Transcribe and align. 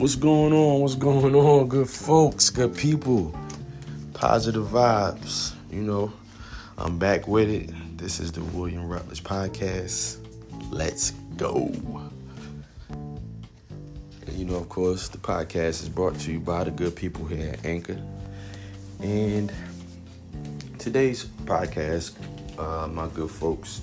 What's 0.00 0.14
going 0.14 0.54
on? 0.54 0.80
What's 0.80 0.94
going 0.94 1.34
on, 1.36 1.68
good 1.68 1.86
folks, 1.86 2.48
good 2.48 2.74
people? 2.74 3.34
Positive 4.14 4.64
vibes. 4.64 5.52
You 5.70 5.82
know, 5.82 6.10
I'm 6.78 6.98
back 6.98 7.28
with 7.28 7.50
it. 7.50 7.70
This 7.98 8.18
is 8.18 8.32
the 8.32 8.40
William 8.40 8.88
Rutledge 8.88 9.22
podcast. 9.22 10.16
Let's 10.70 11.10
go. 11.36 11.70
And 12.88 14.32
you 14.32 14.46
know, 14.46 14.56
of 14.56 14.70
course, 14.70 15.08
the 15.08 15.18
podcast 15.18 15.82
is 15.82 15.90
brought 15.90 16.18
to 16.20 16.32
you 16.32 16.40
by 16.40 16.64
the 16.64 16.70
good 16.70 16.96
people 16.96 17.26
here 17.26 17.50
at 17.52 17.66
Anchor. 17.66 18.00
And 19.02 19.52
today's 20.78 21.26
podcast, 21.44 22.12
uh, 22.58 22.86
my 22.88 23.06
good 23.08 23.30
folks, 23.30 23.82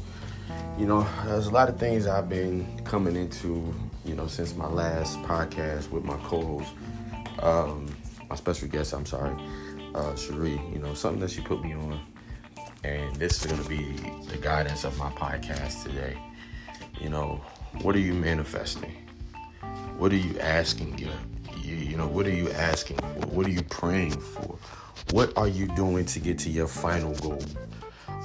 you 0.80 0.88
know, 0.88 1.08
there's 1.26 1.46
a 1.46 1.52
lot 1.52 1.70
of 1.70 1.80
things 1.80 2.08
I've 2.08 2.28
been 2.28 2.82
coming 2.86 3.16
into, 3.16 3.72
you 4.08 4.16
know, 4.16 4.28
since 4.28 4.56
my 4.56 4.68
last 4.68 5.22
podcast 5.24 5.92
with 5.92 6.04
my 6.04 6.16
co-host, 6.18 6.72
um, 7.40 7.94
my 8.30 8.36
special 8.36 8.68
guest. 8.68 8.94
I'm 8.94 9.06
sorry, 9.06 9.36
uh, 9.94 10.16
Cherie. 10.16 10.62
You 10.72 10.80
know, 10.80 10.94
something 10.94 11.20
that 11.20 11.32
she 11.32 11.42
put 11.42 11.62
me 11.62 11.74
on, 11.74 12.00
and 12.84 13.16
this 13.18 13.44
is 13.44 13.52
going 13.52 13.62
to 13.62 13.70
be 13.70 13.84
the 14.30 14.38
guidance 14.38 14.86
of 14.86 14.98
my 14.98 15.10
podcast 15.12 15.84
today. 15.84 16.18
You 17.02 17.10
know, 17.10 17.42
what 17.82 17.96
are 17.96 18.00
you 18.00 18.14
manifesting? 18.14 18.96
What 19.98 20.12
are 20.12 20.18
you 20.18 20.40
asking? 20.40 20.98
You, 20.98 21.10
you, 21.62 21.76
you 21.76 21.98
know, 21.98 22.08
what 22.08 22.26
are 22.28 22.34
you 22.34 22.50
asking 22.52 22.98
for? 22.98 23.28
What 23.28 23.46
are 23.46 23.52
you 23.52 23.64
praying 23.64 24.20
for? 24.20 24.58
What 25.12 25.38
are 25.38 25.48
you 25.48 25.68
doing 25.68 26.06
to 26.06 26.20
get 26.20 26.40
to 26.40 26.50
your 26.50 26.68
final 26.68 27.14
goal? 27.16 27.44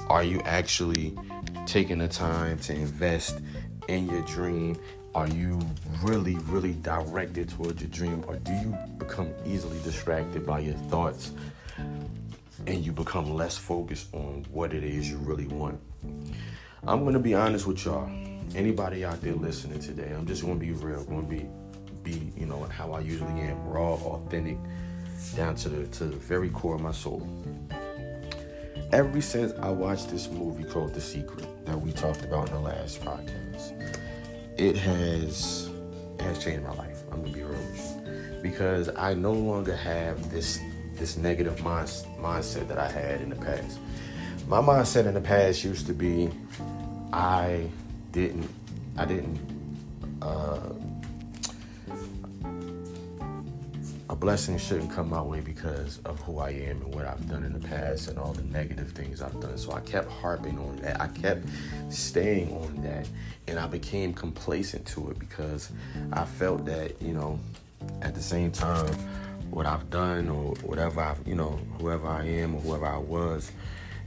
Are 0.07 0.23
you 0.23 0.39
actually 0.41 1.17
taking 1.65 1.99
the 1.99 2.07
time 2.07 2.59
to 2.59 2.73
invest 2.73 3.39
in 3.87 4.07
your 4.07 4.21
dream? 4.21 4.77
Are 5.15 5.27
you 5.27 5.59
really, 6.01 6.35
really 6.47 6.73
directed 6.73 7.49
towards 7.49 7.81
your 7.81 7.91
dream? 7.91 8.23
Or 8.27 8.35
do 8.37 8.51
you 8.51 8.75
become 8.97 9.31
easily 9.45 9.79
distracted 9.83 10.45
by 10.45 10.59
your 10.59 10.73
thoughts 10.89 11.31
and 12.65 12.83
you 12.83 12.91
become 12.91 13.33
less 13.33 13.55
focused 13.55 14.13
on 14.13 14.45
what 14.51 14.73
it 14.73 14.83
is 14.83 15.09
you 15.09 15.17
really 15.17 15.47
want? 15.47 15.79
I'm 16.87 17.01
going 17.01 17.13
to 17.13 17.19
be 17.19 17.35
honest 17.35 17.67
with 17.67 17.85
y'all. 17.85 18.09
Anybody 18.55 19.05
out 19.05 19.21
there 19.21 19.33
listening 19.33 19.79
today, 19.79 20.11
I'm 20.15 20.25
just 20.25 20.41
going 20.41 20.59
to 20.59 20.65
be 20.65 20.71
real. 20.71 20.99
I'm 21.01 21.05
going 21.05 21.27
to 21.27 21.43
be, 22.03 22.11
be, 22.11 22.31
you 22.35 22.47
know, 22.47 22.63
how 22.63 22.91
I 22.91 23.01
usually 23.01 23.41
am 23.41 23.63
raw, 23.67 23.93
authentic, 23.93 24.57
down 25.35 25.55
to 25.55 25.69
the, 25.69 25.87
to 25.87 26.05
the 26.05 26.17
very 26.17 26.49
core 26.49 26.75
of 26.75 26.81
my 26.81 26.91
soul 26.91 27.27
ever 28.93 29.21
since 29.21 29.51
I 29.59 29.69
watched 29.71 30.11
this 30.11 30.29
movie 30.29 30.63
called 30.63 30.93
The 30.93 31.01
Secret 31.01 31.65
that 31.65 31.81
we 31.81 31.91
talked 31.91 32.21
about 32.23 32.49
in 32.49 32.53
the 32.53 32.61
last 32.61 33.01
podcast, 33.01 33.99
it 34.57 34.77
has 34.77 35.69
it 36.19 36.21
has 36.21 36.43
changed 36.43 36.63
my 36.63 36.73
life. 36.75 37.03
I'm 37.11 37.21
gonna 37.21 37.33
be 37.33 37.43
real 37.43 37.53
because 38.43 38.89
I 38.95 39.13
no 39.13 39.31
longer 39.31 39.75
have 39.75 40.29
this 40.29 40.59
this 40.95 41.17
negative 41.17 41.63
mind, 41.63 41.87
mindset 42.19 42.67
that 42.67 42.77
I 42.77 42.89
had 42.89 43.21
in 43.21 43.29
the 43.29 43.35
past. 43.35 43.79
My 44.47 44.59
mindset 44.59 45.07
in 45.07 45.13
the 45.13 45.21
past 45.21 45.63
used 45.63 45.87
to 45.87 45.93
be 45.93 46.29
I 47.11 47.67
didn't 48.11 48.49
I 48.97 49.05
didn't 49.05 49.39
uh, 50.21 50.59
a 54.23 54.25
blessing 54.25 54.57
shouldn't 54.57 54.89
come 54.89 55.09
my 55.09 55.21
way 55.21 55.41
because 55.41 55.99
of 56.05 56.17
who 56.21 56.39
I 56.39 56.51
am 56.51 56.81
and 56.81 56.95
what 56.95 57.05
I've 57.05 57.27
done 57.27 57.43
in 57.43 57.51
the 57.51 57.67
past 57.67 58.07
and 58.07 58.17
all 58.17 58.31
the 58.31 58.43
negative 58.43 58.91
things 58.93 59.21
I've 59.21 59.37
done. 59.41 59.57
So 59.57 59.73
I 59.73 59.81
kept 59.81 60.09
harping 60.09 60.57
on 60.59 60.77
that. 60.77 61.01
I 61.01 61.07
kept 61.07 61.45
staying 61.89 62.55
on 62.55 62.81
that 62.83 63.05
and 63.49 63.59
I 63.59 63.67
became 63.67 64.13
complacent 64.13 64.85
to 64.87 65.09
it 65.09 65.19
because 65.19 65.71
I 66.13 66.23
felt 66.23 66.63
that, 66.67 67.01
you 67.01 67.13
know, 67.13 67.37
at 68.01 68.15
the 68.15 68.21
same 68.21 68.49
time, 68.49 68.93
what 69.51 69.65
I've 69.65 69.89
done 69.89 70.29
or 70.29 70.53
whatever 70.61 71.01
I've, 71.01 71.27
you 71.27 71.35
know, 71.35 71.59
whoever 71.77 72.07
I 72.07 72.25
am 72.25 72.55
or 72.55 72.61
whoever 72.61 72.85
I 72.85 72.99
was 72.99 73.51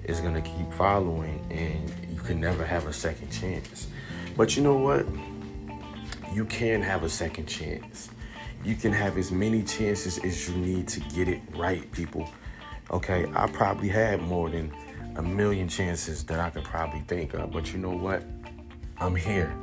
is 0.04 0.20
going 0.20 0.34
to 0.34 0.40
keep 0.40 0.72
following 0.72 1.44
and 1.50 2.10
you 2.10 2.22
can 2.22 2.40
never 2.40 2.64
have 2.64 2.86
a 2.86 2.92
second 2.92 3.30
chance. 3.30 3.88
But 4.34 4.56
you 4.56 4.62
know 4.62 4.78
what? 4.78 5.04
You 6.32 6.46
can 6.46 6.80
have 6.80 7.02
a 7.02 7.10
second 7.10 7.48
chance 7.48 8.08
you 8.66 8.74
can 8.74 8.92
have 8.92 9.16
as 9.16 9.30
many 9.30 9.62
chances 9.62 10.18
as 10.18 10.48
you 10.48 10.56
need 10.56 10.88
to 10.88 10.98
get 11.14 11.28
it 11.28 11.40
right, 11.54 11.90
people. 11.92 12.28
Okay, 12.90 13.30
I 13.36 13.46
probably 13.46 13.88
had 13.88 14.20
more 14.20 14.50
than 14.50 14.74
a 15.14 15.22
million 15.22 15.68
chances 15.68 16.24
that 16.24 16.40
I 16.40 16.50
could 16.50 16.64
probably 16.64 17.00
think 17.06 17.34
of, 17.34 17.52
but 17.52 17.72
you 17.72 17.78
know 17.78 17.96
what? 17.96 18.24
I'm 18.98 19.14
here. 19.14 19.56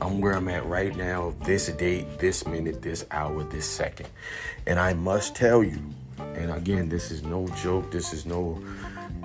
I'm 0.00 0.20
where 0.20 0.34
I'm 0.34 0.46
at 0.46 0.64
right 0.64 0.94
now, 0.94 1.34
this 1.42 1.66
date, 1.70 2.20
this 2.20 2.46
minute, 2.46 2.82
this 2.82 3.04
hour, 3.10 3.42
this 3.42 3.68
second. 3.68 4.08
And 4.66 4.78
I 4.78 4.94
must 4.94 5.34
tell 5.34 5.64
you, 5.64 5.80
and 6.34 6.52
again, 6.52 6.88
this 6.88 7.10
is 7.10 7.24
no 7.24 7.48
joke, 7.48 7.90
this 7.90 8.12
is 8.12 8.26
no 8.26 8.62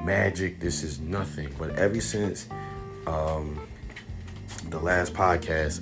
magic, 0.02 0.60
this 0.60 0.82
is 0.82 1.00
nothing. 1.00 1.54
But 1.60 1.76
ever 1.76 2.02
since 2.02 2.48
um, 3.06 3.68
the 4.70 4.80
last 4.80 5.14
podcast, 5.14 5.82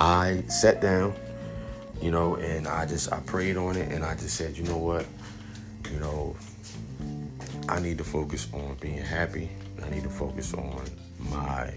I 0.00 0.42
sat 0.48 0.80
down 0.80 1.14
you 2.02 2.10
know, 2.10 2.34
and 2.36 2.66
I 2.66 2.84
just 2.84 3.12
I 3.12 3.20
prayed 3.20 3.56
on 3.56 3.76
it 3.76 3.90
and 3.92 4.04
I 4.04 4.14
just 4.14 4.36
said, 4.36 4.58
you 4.58 4.64
know 4.64 4.76
what, 4.76 5.06
you 5.90 6.00
know, 6.00 6.36
I 7.68 7.78
need 7.78 7.96
to 7.98 8.04
focus 8.04 8.48
on 8.52 8.76
being 8.80 8.98
happy. 8.98 9.48
I 9.84 9.88
need 9.88 10.02
to 10.02 10.10
focus 10.10 10.52
on 10.52 10.82
my 11.30 11.72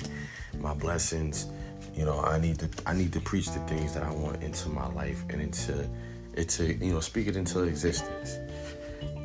my 0.59 0.73
blessings. 0.73 1.45
You 1.95 2.05
know, 2.05 2.19
I 2.21 2.39
need 2.39 2.57
to 2.59 2.69
I 2.87 2.93
need 2.93 3.13
to 3.13 3.21
preach 3.21 3.51
the 3.51 3.59
things 3.61 3.93
that 3.93 4.03
I 4.03 4.11
want 4.11 4.41
into 4.41 4.67
my 4.69 4.91
life 4.93 5.23
and 5.29 5.39
into 5.41 5.87
into 6.33 6.73
you 6.73 6.93
know 6.93 7.01
speak 7.01 7.27
it 7.27 7.35
into 7.35 7.63
existence. 7.63 8.39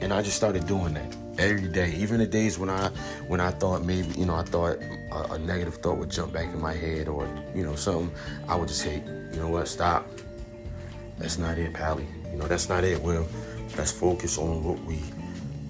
And 0.03 0.13
I 0.13 0.21
just 0.23 0.37
started 0.37 0.67
doing 0.67 0.95
that 0.95 1.17
every 1.39 1.69
day, 1.69 1.95
even 1.97 2.19
the 2.19 2.27
days 2.27 2.59
when 2.59 2.69
I 2.69 2.89
when 3.27 3.41
I 3.41 3.53
thought 3.53 3.85
maybe 3.85 4.09
you 4.19 4.27
know 4.27 4.35
I 4.35 4.43
thought 4.43 4.77
a, 5.13 5.33
a 5.33 5.39
negative 5.39 5.77
thought 5.77 5.97
would 5.97 6.11
jump 6.11 6.35
back 6.35 6.53
in 6.53 6.61
my 6.61 6.75
head 6.75 7.09
or 7.09 7.27
you 7.55 7.63
know 7.63 7.75
something. 7.75 8.15
I 8.49 8.55
would 8.55 8.69
just 8.69 8.83
say, 8.83 9.03
you 9.33 9.41
know 9.41 9.49
what, 9.49 9.67
stop 9.67 10.07
that's 11.21 11.39
not 11.39 11.59
it, 11.59 11.75
Pally. 11.75 12.07
You 12.33 12.39
know, 12.39 12.47
that's 12.49 12.69
not 12.69 12.83
it, 12.83 13.01
Will. 13.01 13.29
Let's 13.77 13.93
focus 13.93 14.39
on 14.39 14.65
what 14.65 14.81
we 14.85 14.97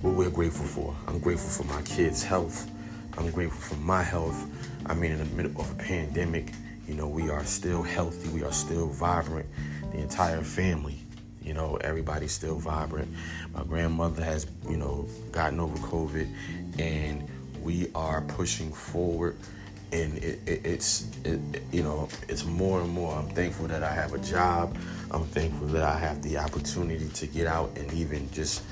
what 0.00 0.14
we're 0.14 0.30
grateful 0.30 0.64
for. 0.64 0.96
I'm 1.06 1.18
grateful 1.18 1.50
for 1.50 1.70
my 1.70 1.82
kids' 1.82 2.22
health. 2.22 2.70
I'm 3.18 3.30
grateful 3.30 3.60
for 3.60 3.82
my 3.82 4.02
health. 4.02 4.46
I 4.86 4.94
mean, 4.94 5.10
in 5.12 5.18
the 5.18 5.24
middle 5.36 5.60
of 5.60 5.70
a 5.72 5.74
pandemic, 5.74 6.52
you 6.88 6.94
know, 6.94 7.08
we 7.08 7.28
are 7.28 7.44
still 7.44 7.82
healthy. 7.82 8.28
We 8.30 8.44
are 8.44 8.52
still 8.52 8.86
vibrant. 8.86 9.46
The 9.92 9.98
entire 9.98 10.42
family, 10.42 11.00
you 11.42 11.52
know, 11.52 11.76
everybody's 11.82 12.32
still 12.32 12.56
vibrant. 12.56 13.08
My 13.52 13.64
grandmother 13.64 14.24
has, 14.24 14.46
you 14.68 14.76
know, 14.76 15.06
gotten 15.32 15.60
over 15.60 15.76
COVID, 15.78 16.32
and 16.78 17.28
we 17.60 17.90
are 17.94 18.22
pushing 18.22 18.72
forward 18.72 19.36
and 19.92 20.18
it, 20.18 20.38
it, 20.46 20.64
it's 20.64 21.08
it, 21.24 21.40
you 21.72 21.82
know 21.82 22.08
it's 22.28 22.44
more 22.44 22.80
and 22.80 22.90
more 22.90 23.14
i'm 23.16 23.28
thankful 23.30 23.66
that 23.66 23.82
i 23.82 23.92
have 23.92 24.12
a 24.12 24.18
job. 24.18 24.76
I'm 25.10 25.24
thankful 25.24 25.66
that 25.68 25.82
i 25.82 25.98
have 25.98 26.22
the 26.22 26.38
opportunity 26.38 27.08
to 27.08 27.26
get 27.26 27.46
out 27.46 27.70
and 27.76 27.92
even 27.92 28.30
just 28.30 28.62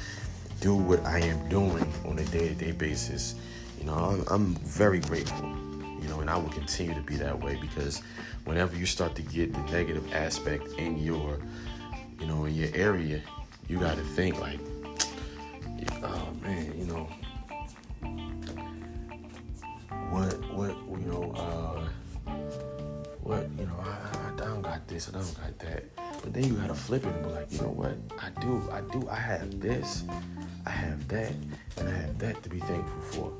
do 0.61 0.75
what 0.75 1.05
i 1.05 1.19
am 1.19 1.49
doing 1.49 1.93
on 2.07 2.19
a 2.19 2.25
day-to-day 2.27 2.73
basis. 2.73 3.35
You 3.79 3.87
know 3.87 3.95
i'm, 3.95 4.25
I'm 4.31 4.55
very 4.57 5.01
grateful 5.01 5.49
you 6.01 6.09
know 6.09 6.21
and 6.21 6.31
i 6.31 6.37
will 6.37 6.51
continue 6.51 6.95
to 6.95 7.03
be 7.03 7.17
that 7.17 7.39
way 7.39 7.59
because 7.61 8.03
whenever 8.45 8.77
you 8.77 8.87
start 8.87 9.15
to 9.17 9.23
get 9.23 9.53
the 9.53 9.63
negative 9.73 10.13
aspect 10.13 10.69
in 10.79 10.99
your 10.99 11.39
you 12.21 12.27
know 12.27 12.45
in 12.45 12.55
your 12.55 12.71
area 12.75 13.21
you 13.69 13.79
got 13.79 13.97
to 13.97 14.03
think 14.03 14.41
like 14.41 14.61
this 24.99 25.09
I 25.09 25.13
don't 25.13 25.37
got 25.37 25.59
that 25.61 25.85
but 26.23 26.35
then 26.35 26.45
you 26.45 26.55
gotta 26.55 26.75
flip 26.75 27.05
it 27.05 27.15
and 27.15 27.23
be 27.23 27.31
like 27.31 27.53
you 27.53 27.59
know 27.59 27.69
what 27.69 27.97
I 28.21 28.41
do 28.41 28.69
I 28.73 28.81
do 28.93 29.09
I 29.09 29.15
have 29.15 29.61
this 29.61 30.05
I 30.67 30.71
have 30.71 31.07
that 31.09 31.33
and 31.77 31.89
I 31.89 31.93
have 31.93 32.19
that 32.19 32.43
to 32.43 32.49
be 32.49 32.59
thankful 32.61 33.01
for 33.03 33.33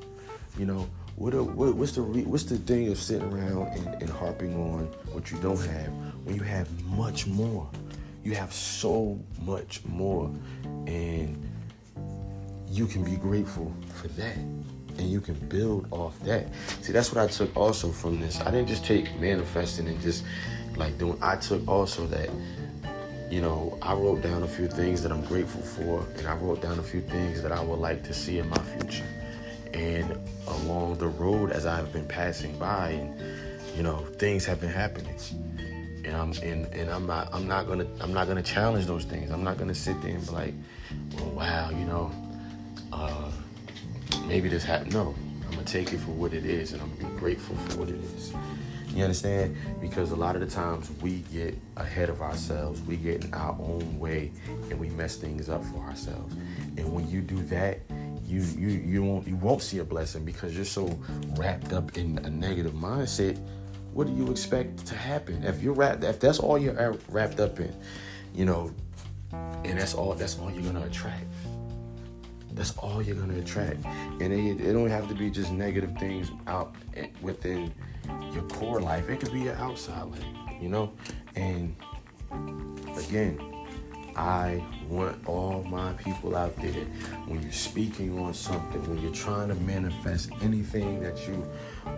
you 0.57 0.65
know 0.65 0.87
what, 1.17 1.33
a, 1.33 1.43
what 1.43 1.75
what's 1.75 1.91
the 1.91 2.01
re, 2.01 2.23
what's 2.23 2.45
the 2.45 2.57
thing 2.57 2.89
of 2.89 2.97
sitting 2.97 3.33
around 3.33 3.67
and, 3.77 4.01
and 4.01 4.09
harping 4.09 4.55
on 4.55 4.85
what 5.11 5.31
you 5.31 5.37
don't 5.39 5.59
have 5.59 5.91
when 6.23 6.35
you 6.35 6.43
have 6.43 6.69
much 6.85 7.27
more 7.27 7.69
you 8.23 8.33
have 8.35 8.53
so 8.53 9.19
much 9.41 9.83
more 9.85 10.31
and 10.87 11.45
you 12.69 12.85
can 12.85 13.03
be 13.03 13.17
grateful 13.17 13.73
for 13.95 14.07
that 14.09 14.37
and 14.99 15.09
you 15.09 15.21
can 15.21 15.33
build 15.47 15.87
off 15.91 16.19
that. 16.25 16.47
See, 16.81 16.91
that's 16.91 17.13
what 17.13 17.23
I 17.23 17.27
took 17.27 17.55
also 17.55 17.89
from 17.89 18.19
this. 18.19 18.39
I 18.41 18.51
didn't 18.51 18.67
just 18.67 18.85
take 18.85 19.17
manifesting 19.19 19.87
and 19.87 19.99
just 20.01 20.25
like 20.79 20.97
doing, 20.97 21.17
I 21.21 21.35
took 21.35 21.67
also 21.67 22.07
that, 22.07 22.29
you 23.29 23.41
know, 23.41 23.77
I 23.81 23.93
wrote 23.93 24.23
down 24.23 24.41
a 24.41 24.47
few 24.47 24.67
things 24.67 25.03
that 25.03 25.11
I'm 25.11 25.23
grateful 25.25 25.61
for, 25.61 26.05
and 26.17 26.25
I 26.25 26.35
wrote 26.37 26.61
down 26.61 26.79
a 26.79 26.83
few 26.83 27.01
things 27.01 27.43
that 27.43 27.51
I 27.51 27.61
would 27.61 27.79
like 27.79 28.03
to 28.05 28.13
see 28.13 28.39
in 28.39 28.49
my 28.49 28.57
future. 28.57 29.05
And 29.73 30.17
along 30.47 30.97
the 30.97 31.07
road, 31.07 31.51
as 31.51 31.67
I've 31.67 31.93
been 31.93 32.07
passing 32.07 32.57
by, 32.57 32.91
and 32.91 33.21
you 33.77 33.83
know, 33.83 33.97
things 34.17 34.45
have 34.45 34.59
been 34.59 34.71
happening. 34.71 35.15
And 36.03 36.15
I'm 36.15 36.31
and, 36.41 36.65
and 36.73 36.89
I'm 36.89 37.05
not 37.05 37.29
I'm 37.31 37.47
not 37.47 37.67
gonna 37.67 37.85
I'm 37.99 38.13
not 38.13 38.27
gonna 38.27 38.41
challenge 38.41 38.87
those 38.87 39.05
things. 39.05 39.29
I'm 39.29 39.43
not 39.43 39.57
gonna 39.57 39.75
sit 39.75 40.01
there 40.01 40.15
and 40.15 40.25
be 40.25 40.31
like, 40.31 40.53
well, 41.13 41.29
wow, 41.31 41.69
you 41.69 41.85
know, 41.85 42.11
uh, 42.91 43.29
maybe 44.25 44.49
this 44.49 44.63
happened. 44.63 44.93
No, 44.93 45.13
I'm 45.45 45.51
gonna 45.51 45.65
take 45.65 45.93
it 45.93 45.99
for 45.99 46.11
what 46.11 46.33
it 46.33 46.45
is, 46.45 46.73
and 46.73 46.81
I'm 46.81 46.89
gonna 46.95 47.13
be 47.13 47.19
grateful 47.19 47.55
for 47.57 47.81
what 47.81 47.89
it 47.89 47.95
is. 47.95 48.33
You 48.93 49.03
understand? 49.03 49.55
Because 49.79 50.11
a 50.11 50.15
lot 50.15 50.35
of 50.35 50.41
the 50.41 50.47
times 50.47 50.89
we 51.01 51.19
get 51.31 51.57
ahead 51.77 52.09
of 52.09 52.21
ourselves, 52.21 52.81
we 52.81 52.97
get 52.97 53.23
in 53.23 53.33
our 53.33 53.55
own 53.59 53.99
way, 53.99 54.31
and 54.69 54.79
we 54.79 54.89
mess 54.89 55.15
things 55.15 55.47
up 55.47 55.63
for 55.65 55.77
ourselves. 55.79 56.35
And 56.77 56.91
when 56.91 57.09
you 57.09 57.21
do 57.21 57.41
that, 57.43 57.79
you 58.25 58.41
you 58.41 58.69
you 58.69 59.03
won't 59.03 59.27
you 59.27 59.35
won't 59.35 59.61
see 59.61 59.79
a 59.79 59.83
blessing 59.83 60.25
because 60.25 60.55
you're 60.55 60.65
so 60.65 60.87
wrapped 61.35 61.73
up 61.73 61.97
in 61.97 62.17
a 62.19 62.29
negative 62.29 62.73
mindset. 62.73 63.37
What 63.93 64.07
do 64.07 64.13
you 64.13 64.29
expect 64.31 64.85
to 64.87 64.95
happen 64.95 65.43
if 65.43 65.61
you're 65.61 65.73
wrapped? 65.73 66.03
If 66.03 66.19
that's 66.19 66.39
all 66.39 66.57
you're 66.57 66.97
wrapped 67.09 67.39
up 67.39 67.59
in, 67.59 67.75
you 68.35 68.45
know, 68.45 68.71
and 69.31 69.79
that's 69.79 69.93
all 69.93 70.13
that's 70.13 70.37
all 70.39 70.51
you're 70.51 70.63
gonna 70.63 70.85
attract. 70.85 71.25
That's 72.53 72.77
all 72.77 73.01
you're 73.01 73.15
gonna 73.15 73.39
attract, 73.39 73.83
and 74.19 74.33
it, 74.33 74.61
it 74.61 74.73
don't 74.73 74.89
have 74.89 75.07
to 75.09 75.15
be 75.15 75.29
just 75.29 75.51
negative 75.51 75.95
things 75.97 76.31
out 76.47 76.75
within 77.21 77.73
your 78.33 78.43
core 78.43 78.81
life. 78.81 79.09
It 79.09 79.19
could 79.19 79.33
be 79.33 79.41
your 79.41 79.55
outside 79.55 80.03
life, 80.03 80.23
you 80.61 80.69
know. 80.69 80.91
And 81.35 81.75
again, 82.97 83.39
I 84.15 84.63
want 84.89 85.27
all 85.27 85.63
my 85.63 85.93
people 85.93 86.35
out 86.35 86.55
there 86.57 86.85
when 87.27 87.41
you're 87.41 87.51
speaking 87.51 88.19
on 88.19 88.33
something, 88.33 88.81
when 88.89 89.01
you're 89.01 89.13
trying 89.13 89.47
to 89.49 89.55
manifest 89.55 90.29
anything 90.41 91.01
that 91.01 91.27
you 91.27 91.47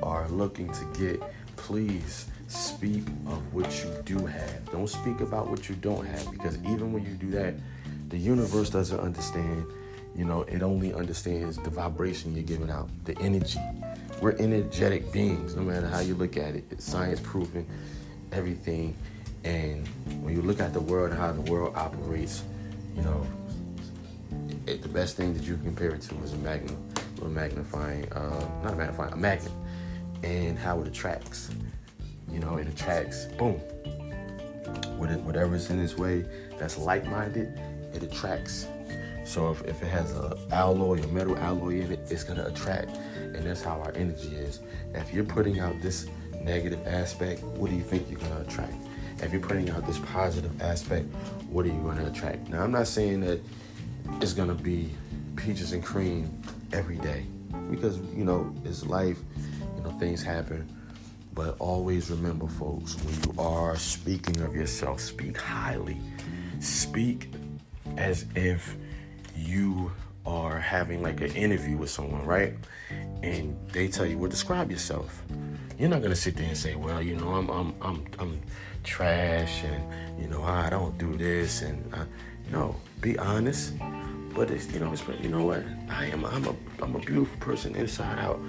are 0.04 0.28
looking 0.30 0.72
to 0.72 0.86
get, 1.00 1.22
please 1.56 2.28
speak 2.48 3.08
of 3.28 3.54
what 3.54 3.84
you 3.84 3.90
do 4.06 4.26
have. 4.26 4.72
Don't 4.72 4.88
speak 4.88 5.22
about 5.22 5.50
what 5.50 5.70
you 5.70 5.76
don't 5.76 6.06
have 6.06 6.32
because 6.32 6.58
even 6.66 6.92
when 6.94 7.06
you 7.06 7.14
do 7.14 7.32
that, 7.32 7.56
the 8.10 8.18
universe 8.18 8.70
doesn't 8.70 9.00
understand. 9.00 9.66
You 10.16 10.26
know, 10.26 10.42
it 10.44 10.62
only 10.62 10.94
understands 10.94 11.58
the 11.58 11.70
vibration 11.70 12.36
you're 12.36 12.44
giving 12.44 12.70
out, 12.70 12.90
the 13.06 13.18
energy. 13.20 13.60
We're 14.22 14.36
energetic 14.38 15.12
beings, 15.12 15.56
no 15.56 15.64
matter 15.64 15.88
how 15.88 16.00
you 16.00 16.14
look 16.14 16.38
at 16.38 16.54
it. 16.54 16.66
It's 16.70 16.86
science 16.86 17.20
proven 17.20 17.66
everything. 18.32 18.96
And 19.44 19.88
when 20.22 20.36
you 20.36 20.44
look 20.44 20.60
at 20.60 20.74
the 20.74 20.80
world 20.80 21.12
how 21.12 21.32
the 21.32 21.42
world 21.52 21.74
operates, 21.76 22.44
you 22.96 23.02
know, 23.02 23.26
it, 24.68 24.84
the 24.84 24.88
best 24.88 25.18
thing 25.18 25.34
that 25.34 25.42
you 25.42 25.56
can 25.56 25.64
compare 25.64 25.90
it 25.90 26.02
to 26.04 26.16
is 26.24 26.34
a 26.34 26.38
magnet, 26.38 26.78
a 27.20 27.26
magnifying, 27.26 28.14
uh, 28.14 28.48
not 28.64 28.74
a 28.74 28.76
magnifying, 28.76 29.12
a 29.12 29.18
magnet, 29.18 29.52
and 30.22 30.58
how 30.60 30.80
it 30.82 30.88
attracts. 30.88 31.50
You 32.32 32.40
know, 32.42 32.58
it 32.58 32.68
attracts, 32.68 33.26
boom. 33.26 33.56
Whatever's 35.00 35.72
in 35.72 35.82
this 35.82 35.98
way 35.98 36.26
that's 36.60 36.78
like-minded, 36.78 37.60
it 37.92 38.04
attracts. 38.04 38.68
So 39.26 39.50
if, 39.50 39.64
if 39.66 39.82
it 39.82 39.88
has 39.88 40.12
a 40.12 40.38
alloy, 40.52 41.02
a 41.02 41.08
metal 41.08 41.36
alloy 41.38 41.82
in 41.82 41.92
it, 41.92 42.00
it's 42.12 42.24
gonna 42.24 42.46
attract 42.46 42.92
and 43.36 43.46
that's 43.46 43.62
how 43.62 43.80
our 43.80 43.92
energy 43.96 44.36
is. 44.36 44.60
If 44.94 45.14
you're 45.14 45.24
putting 45.24 45.60
out 45.60 45.82
this 45.82 46.08
negative 46.42 46.86
aspect, 46.88 47.44
what 47.44 47.70
do 47.70 47.76
you 47.76 47.84
think 47.84 48.10
you're 48.10 48.20
going 48.20 48.32
to 48.32 48.42
attract? 48.42 48.74
If 49.22 49.32
you're 49.32 49.42
putting 49.42 49.70
out 49.70 49.86
this 49.86 50.00
positive 50.00 50.62
aspect, 50.62 51.06
what 51.50 51.66
are 51.66 51.70
you 51.70 51.80
going 51.82 51.98
to 51.98 52.08
attract? 52.08 52.50
Now, 52.50 52.64
I'm 52.64 52.72
not 52.72 52.88
saying 52.88 53.22
that 53.22 53.40
it's 54.22 54.34
going 54.34 54.48
to 54.48 54.56
be 54.56 54.90
peaches 55.36 55.74
and 55.74 55.84
cream 55.84 56.42
every 56.74 56.98
day 56.98 57.26
because, 57.70 58.00
you 58.16 58.24
know, 58.24 58.54
it's 58.66 58.86
life, 58.86 59.20
you 59.78 59.84
know, 59.84 59.92
things 60.00 60.24
happen. 60.24 60.68
But 61.34 61.56
always 61.60 62.10
remember, 62.10 62.48
folks, 62.48 62.96
when 62.96 63.14
you 63.24 63.42
are 63.42 63.76
speaking 63.78 64.42
of 64.42 64.56
yourself, 64.56 65.00
speak 65.00 65.38
highly. 65.38 65.98
Speak 66.60 67.30
as 67.98 68.26
if 68.36 68.76
you 69.36 69.92
are 70.26 70.60
having 70.72 71.04
like 71.04 71.20
an 71.20 71.34
interview 71.34 71.76
with 71.76 71.90
someone, 71.90 72.26
right? 72.26 72.54
And 73.24 73.58
they 73.74 73.90
tell 73.90 74.06
you, 74.06 74.18
well, 74.18 74.30
describe 74.30 74.72
yourself. 74.72 75.22
You're 75.78 75.90
not 75.90 76.02
gonna 76.02 76.16
sit 76.16 76.38
there 76.38 76.48
and 76.48 76.58
say, 76.58 76.76
well, 76.76 77.02
you 77.02 77.16
know, 77.18 77.28
I'm 77.34 77.50
I'm 77.50 77.76
I'm 77.82 78.06
I'm 78.20 78.42
trash, 78.86 79.66
and 79.66 79.84
you 80.22 80.30
know, 80.30 80.44
I 80.44 80.70
don't 80.70 80.98
do 80.98 81.18
this, 81.18 81.62
and 81.62 81.94
I, 81.94 82.06
no, 82.50 82.78
be 83.02 83.20
honest. 83.20 83.74
But 84.34 84.50
it's 84.50 84.72
you 84.72 84.80
know, 84.80 84.94
it's 84.94 85.04
you 85.22 85.28
know 85.28 85.44
what? 85.44 85.62
I 85.90 86.06
am 86.06 86.24
I'm 86.24 86.48
a 86.48 86.56
I'm 86.82 86.96
a 86.96 87.00
beautiful 87.00 87.38
person 87.42 87.76
inside 87.76 88.18
out. 88.20 88.40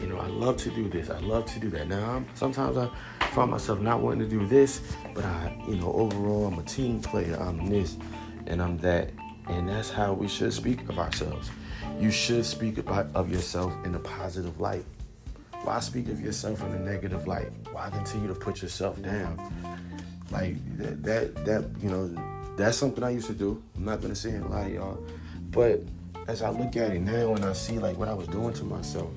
You 0.00 0.06
know, 0.06 0.16
I 0.16 0.28
love 0.28 0.56
to 0.58 0.70
do 0.70 0.88
this. 0.88 1.10
I 1.10 1.18
love 1.18 1.44
to 1.52 1.60
do 1.60 1.68
that. 1.70 1.88
Now, 1.88 2.16
I'm, 2.16 2.26
sometimes 2.34 2.78
I 2.78 2.88
find 3.34 3.50
myself 3.50 3.80
not 3.80 4.00
wanting 4.00 4.20
to 4.20 4.28
do 4.28 4.46
this, 4.46 4.80
but 5.14 5.24
I, 5.24 5.54
you 5.68 5.76
know, 5.76 5.92
overall, 5.92 6.46
I'm 6.46 6.58
a 6.58 6.62
team 6.62 7.00
player. 7.02 7.36
I'm 7.38 7.66
this, 7.66 7.96
and 8.46 8.62
I'm 8.62 8.78
that 8.78 9.10
and 9.48 9.68
that's 9.68 9.90
how 9.90 10.12
we 10.12 10.28
should 10.28 10.52
speak 10.52 10.88
of 10.88 10.98
ourselves. 10.98 11.50
You 11.98 12.10
should 12.10 12.44
speak 12.44 12.76
about, 12.76 13.06
of 13.14 13.30
yourself 13.30 13.72
in 13.86 13.94
a 13.94 13.98
positive 13.98 14.60
light. 14.60 14.84
Why 15.62 15.80
speak 15.80 16.08
of 16.08 16.20
yourself 16.20 16.62
in 16.62 16.72
a 16.72 16.78
negative 16.78 17.26
light? 17.26 17.50
Why 17.72 17.88
continue 17.88 18.28
to 18.28 18.34
put 18.34 18.60
yourself 18.60 19.00
down? 19.02 19.40
Like 20.30 20.56
that, 20.76 21.02
that, 21.02 21.44
that 21.46 21.64
you 21.80 21.88
know, 21.88 22.54
that's 22.56 22.76
something 22.76 23.02
I 23.02 23.10
used 23.10 23.28
to 23.28 23.32
do. 23.32 23.62
I'm 23.76 23.86
not 23.86 24.02
gonna 24.02 24.14
say 24.14 24.30
and 24.30 24.50
lie 24.50 24.68
y'all, 24.68 25.02
but 25.50 25.82
as 26.28 26.42
I 26.42 26.50
look 26.50 26.76
at 26.76 26.90
it 26.90 27.00
now 27.00 27.34
and 27.34 27.44
I 27.44 27.54
see 27.54 27.78
like 27.78 27.96
what 27.96 28.08
I 28.08 28.14
was 28.14 28.28
doing 28.28 28.52
to 28.54 28.64
myself, 28.64 29.10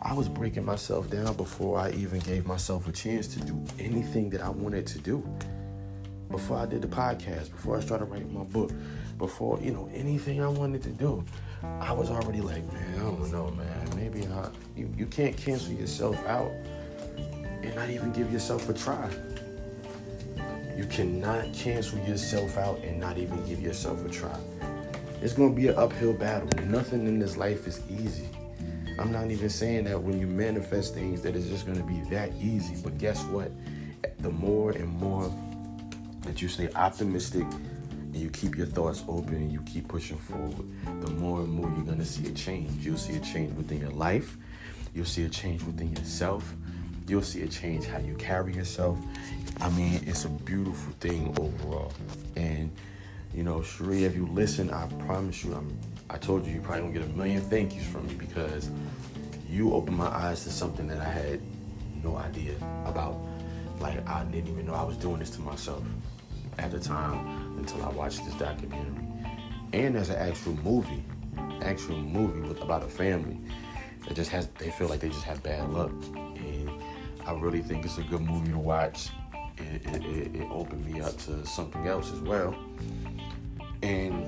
I 0.00 0.14
was 0.14 0.28
breaking 0.28 0.64
myself 0.64 1.10
down 1.10 1.34
before 1.34 1.78
I 1.78 1.90
even 1.90 2.20
gave 2.20 2.46
myself 2.46 2.86
a 2.86 2.92
chance 2.92 3.26
to 3.34 3.40
do 3.40 3.62
anything 3.78 4.30
that 4.30 4.40
I 4.40 4.50
wanted 4.50 4.86
to 4.86 4.98
do. 5.00 5.26
Before 6.30 6.58
I 6.58 6.66
did 6.66 6.80
the 6.80 6.88
podcast, 6.88 7.50
before 7.50 7.76
I 7.76 7.80
started 7.80 8.04
writing 8.04 8.32
my 8.32 8.44
book, 8.44 8.70
before 9.18 9.58
you 9.60 9.72
know 9.72 9.90
anything 9.92 10.40
I 10.40 10.48
wanted 10.48 10.82
to 10.84 10.90
do. 10.90 11.24
I 11.62 11.92
was 11.92 12.10
already 12.10 12.40
like, 12.40 12.70
man, 12.72 12.94
I 12.94 13.02
don't 13.02 13.30
know, 13.30 13.50
man. 13.50 13.90
Maybe 13.96 14.26
not. 14.26 14.54
You, 14.76 14.92
you 14.96 15.06
can't 15.06 15.36
cancel 15.36 15.72
yourself 15.72 16.16
out 16.26 16.50
and 17.62 17.74
not 17.74 17.90
even 17.90 18.12
give 18.12 18.32
yourself 18.32 18.68
a 18.68 18.74
try. 18.74 19.10
You 20.76 20.86
cannot 20.86 21.52
cancel 21.52 21.98
yourself 22.00 22.56
out 22.56 22.78
and 22.78 22.98
not 22.98 23.18
even 23.18 23.44
give 23.46 23.60
yourself 23.60 24.04
a 24.06 24.08
try. 24.08 24.38
It's 25.20 25.34
gonna 25.34 25.52
be 25.52 25.68
an 25.68 25.76
uphill 25.76 26.14
battle. 26.14 26.48
Nothing 26.64 27.06
in 27.06 27.18
this 27.18 27.36
life 27.36 27.66
is 27.66 27.82
easy. 27.90 28.28
I'm 28.98 29.12
not 29.12 29.30
even 29.30 29.50
saying 29.50 29.84
that 29.84 30.02
when 30.02 30.18
you 30.18 30.26
manifest 30.26 30.94
things 30.94 31.20
that 31.22 31.36
it's 31.36 31.46
just 31.46 31.66
gonna 31.66 31.84
be 31.84 32.00
that 32.10 32.32
easy. 32.40 32.76
But 32.82 32.96
guess 32.96 33.22
what? 33.24 33.50
The 34.20 34.30
more 34.30 34.70
and 34.72 34.88
more 34.88 35.30
that 36.22 36.40
you 36.40 36.48
stay 36.48 36.70
optimistic 36.74 37.46
and 38.12 38.20
you 38.20 38.28
keep 38.30 38.56
your 38.56 38.66
thoughts 38.66 39.04
open 39.08 39.36
and 39.36 39.52
you 39.52 39.62
keep 39.62 39.86
pushing 39.86 40.16
forward, 40.16 40.66
the 41.02 41.10
more 41.12 41.40
and 41.40 41.52
more 41.52 41.70
you're 41.76 41.84
gonna 41.84 42.04
see 42.04 42.26
a 42.26 42.32
change. 42.32 42.84
You'll 42.84 42.98
see 42.98 43.16
a 43.16 43.20
change 43.20 43.56
within 43.56 43.80
your 43.80 43.90
life. 43.90 44.36
You'll 44.94 45.04
see 45.04 45.24
a 45.24 45.28
change 45.28 45.62
within 45.62 45.94
yourself. 45.94 46.52
You'll 47.06 47.22
see 47.22 47.42
a 47.42 47.46
change 47.46 47.86
how 47.86 47.98
you 47.98 48.14
carry 48.14 48.52
yourself. 48.52 48.98
I 49.60 49.70
mean, 49.70 50.02
it's 50.06 50.24
a 50.24 50.28
beautiful 50.28 50.92
thing 50.98 51.34
overall. 51.38 51.92
And 52.34 52.72
you 53.32 53.44
know, 53.44 53.60
Sheree, 53.60 54.02
if 54.02 54.16
you 54.16 54.26
listen, 54.26 54.70
I 54.70 54.86
promise 55.06 55.44
you, 55.44 55.54
I'm. 55.54 55.76
I 56.08 56.18
told 56.18 56.44
you, 56.44 56.54
you 56.54 56.60
probably 56.60 56.80
gonna 56.80 56.92
get 56.92 57.02
a 57.02 57.16
million 57.16 57.40
thank 57.42 57.76
yous 57.76 57.86
from 57.86 58.04
me 58.08 58.14
because 58.14 58.68
you 59.48 59.72
opened 59.72 59.96
my 59.96 60.08
eyes 60.08 60.42
to 60.42 60.50
something 60.50 60.88
that 60.88 60.98
I 60.98 61.04
had 61.04 61.40
no 62.02 62.16
idea 62.16 62.56
about. 62.84 63.20
Like 63.78 64.04
I 64.08 64.24
didn't 64.24 64.50
even 64.50 64.66
know 64.66 64.74
I 64.74 64.82
was 64.82 64.96
doing 64.96 65.20
this 65.20 65.30
to 65.30 65.40
myself 65.40 65.84
at 66.58 66.70
the 66.70 66.80
time 66.80 67.56
until 67.58 67.82
I 67.82 67.88
watched 67.90 68.24
this 68.24 68.34
documentary. 68.34 69.06
And 69.72 69.94
there's 69.94 70.10
an 70.10 70.16
actual 70.16 70.54
movie, 70.64 71.04
actual 71.62 71.98
movie 71.98 72.40
with 72.40 72.60
about 72.62 72.82
a 72.82 72.88
family 72.88 73.38
that 74.06 74.14
just 74.14 74.30
has 74.30 74.48
they 74.58 74.70
feel 74.70 74.88
like 74.88 75.00
they 75.00 75.08
just 75.08 75.24
have 75.24 75.42
bad 75.42 75.70
luck. 75.70 75.92
And 76.14 76.70
I 77.26 77.32
really 77.32 77.60
think 77.60 77.84
it's 77.84 77.98
a 77.98 78.02
good 78.02 78.22
movie 78.22 78.52
to 78.52 78.58
watch. 78.58 79.10
It, 79.58 79.86
it, 79.86 80.04
it, 80.04 80.36
it 80.36 80.48
opened 80.50 80.84
me 80.86 81.00
up 81.00 81.16
to 81.18 81.46
something 81.46 81.86
else 81.86 82.12
as 82.12 82.20
well. 82.20 82.56
And 83.82 84.26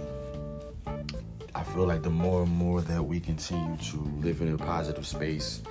I 1.55 1.64
feel 1.64 1.87
like 1.87 2.02
the 2.02 2.11
more 2.11 2.43
and 2.43 2.52
more 2.52 2.81
that 2.83 3.02
we 3.02 3.21
continue 3.21 3.76
to 3.76 3.97
live 4.21 4.41
in 4.41 4.55
a 4.55 4.59
positive 4.59 5.07
space, 5.07 5.62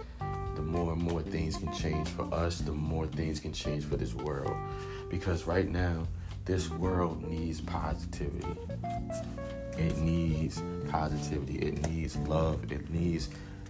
the 0.56 0.62
more 0.62 0.94
and 0.94 1.02
more 1.02 1.22
things 1.22 1.58
can 1.58 1.74
change 1.74 2.08
for 2.10 2.32
us, 2.34 2.60
the 2.60 2.72
more 2.72 3.08
things 3.08 3.40
can 3.40 3.54
change 3.54 3.86
for 3.86 3.98
this 3.98 4.14
world. 4.14 4.56
Because 5.10 5.48
right 5.48 5.68
now, 5.68 6.08
this 6.52 6.70
world 6.70 7.24
needs 7.24 7.62
positivity. 7.62 8.46
It 9.78 9.98
needs 10.00 10.62
positivity. 10.90 11.60
It 11.60 11.88
needs 11.88 12.18
love. 12.18 12.70
It 12.70 12.90
needs 12.90 13.30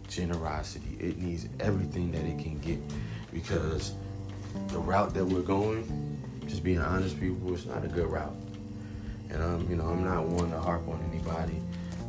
generosity. 0.10 0.98
It 1.00 1.20
needs 1.20 1.48
everything 1.60 2.12
that 2.14 2.26
it 2.26 2.40
can 2.40 2.58
get 2.58 2.80
because 3.32 3.94
the 4.70 4.80
route 4.80 5.14
that 5.14 5.24
we're 5.24 5.44
going, 5.44 5.86
just 6.48 6.64
being 6.64 6.80
honest, 6.80 7.20
people, 7.20 7.54
it's 7.54 7.68
not 7.68 7.86
a 7.86 7.88
good 7.88 8.08
route. 8.08 8.36
And 9.30 9.44
I'm, 9.44 9.70
you 9.70 9.76
know, 9.76 9.86
I'm 9.86 10.04
not 10.04 10.26
one 10.26 10.50
to 10.50 10.60
harp 10.60 10.88
on 10.88 11.08
anybody. 11.14 11.62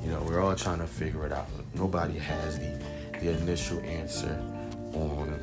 You 0.03 0.11
know, 0.11 0.23
we're 0.23 0.41
all 0.41 0.57
trying 0.57 0.79
to 0.79 0.87
figure 0.87 1.27
it 1.27 1.33
out. 1.33 1.49
Nobody 1.75 2.19
has 2.19 2.59
the 2.59 2.83
the 3.21 3.29
initial 3.29 3.79
answer 3.81 4.43
on 4.95 5.39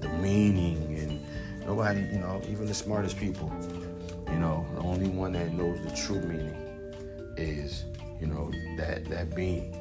the 0.00 0.08
meaning 0.08 0.96
and 0.96 1.20
Nobody, 1.66 2.00
you 2.00 2.18
know, 2.18 2.42
even 2.50 2.66
the 2.66 2.74
smartest 2.74 3.16
people, 3.18 3.52
you 4.32 4.38
know, 4.38 4.66
the 4.74 4.80
only 4.80 5.08
one 5.08 5.32
that 5.32 5.52
knows 5.52 5.78
the 5.82 5.94
true 5.94 6.20
meaning 6.20 6.56
is, 7.36 7.84
you 8.20 8.26
know, 8.26 8.50
that 8.76 9.04
that 9.06 9.34
being. 9.36 9.74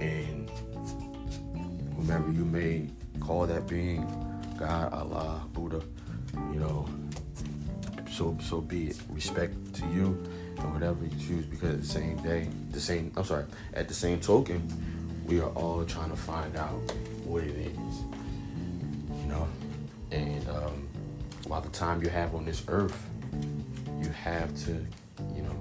And 0.00 0.50
whomever 1.96 2.30
you 2.32 2.44
may 2.44 2.88
call 3.20 3.46
that 3.46 3.68
being, 3.68 4.04
God, 4.58 4.92
Allah, 4.92 5.46
Buddha, 5.52 5.80
you 6.52 6.58
know, 6.58 6.88
so 8.10 8.36
so 8.42 8.60
be 8.60 8.88
it. 8.88 9.00
Respect 9.10 9.54
to 9.74 9.86
you 9.86 10.20
and 10.58 10.72
whatever 10.72 11.04
you 11.04 11.10
choose 11.18 11.46
because 11.46 11.78
the 11.80 11.86
same 11.86 12.16
day, 12.18 12.48
the 12.72 12.80
same 12.80 13.12
I'm 13.16 13.24
sorry, 13.24 13.44
at 13.74 13.86
the 13.86 13.94
same 13.94 14.18
token, 14.18 14.60
we 15.26 15.40
are 15.40 15.50
all 15.50 15.84
trying 15.84 16.10
to 16.10 16.16
find 16.16 16.56
out 16.56 16.80
what 17.24 17.44
it 17.44 17.54
is. 17.56 17.96
You 19.20 19.28
know? 19.28 19.48
And 20.10 20.48
um, 20.48 20.88
while 21.46 21.60
the 21.60 21.70
time 21.70 22.02
you 22.02 22.08
have 22.08 22.34
on 22.34 22.44
this 22.44 22.64
earth, 22.68 23.08
have 24.22 24.54
to, 24.64 24.72
you 25.34 25.42
know, 25.42 25.56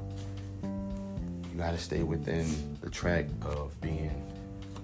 you 1.52 1.58
gotta 1.58 1.78
stay 1.78 2.04
within 2.04 2.46
the 2.82 2.90
track 2.90 3.26
of 3.44 3.80
being 3.82 4.12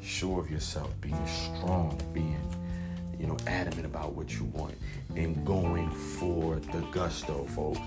sure 0.01 0.39
of 0.39 0.50
yourself, 0.50 0.89
being 1.00 1.27
strong, 1.27 2.00
being 2.12 2.41
you 3.19 3.27
know, 3.27 3.38
adamant 3.48 3.86
about 3.86 4.13
what 4.13 4.34
you 4.34 4.46
want 4.46 4.75
and 5.15 5.46
going 5.46 5.89
for 5.91 6.55
the 6.55 6.81
gusto, 6.91 7.46
folks. 7.46 7.79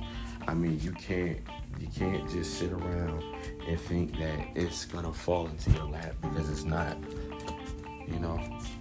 I 0.47 0.54
mean, 0.54 0.80
you 0.80 0.92
can't 0.92 1.38
you 1.78 1.88
can't 1.88 2.28
just 2.30 2.59
sit 2.59 2.73
around 2.73 3.23
and 3.66 3.80
think 3.80 4.18
that 4.18 4.49
it's 4.54 4.85
gonna 4.85 5.12
fall 5.12 5.47
into 5.47 5.70
your 5.70 5.87
lap 5.87 6.14
because 6.20 6.49
it's 6.50 6.64
not. 6.64 6.97
You 8.06 8.18
know, 8.18 8.40